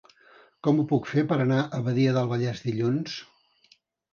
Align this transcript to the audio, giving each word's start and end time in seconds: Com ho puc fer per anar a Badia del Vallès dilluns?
Com 0.67 0.79
ho 0.79 0.85
puc 0.91 1.09
fer 1.09 1.23
per 1.33 1.37
anar 1.45 1.59
a 1.65 1.81
Badia 1.89 2.15
del 2.17 2.33
Vallès 2.33 2.65
dilluns? 2.71 3.21